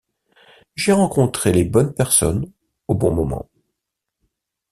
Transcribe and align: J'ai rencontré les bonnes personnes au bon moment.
J'ai 0.75 0.93
rencontré 0.93 1.51
les 1.53 1.63
bonnes 1.63 1.93
personnes 1.93 2.51
au 2.87 2.95
bon 2.95 3.11
moment. 3.13 3.47